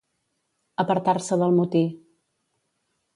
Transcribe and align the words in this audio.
Apartar-se 0.83 1.37
del 1.43 1.53
motí. 1.59 1.83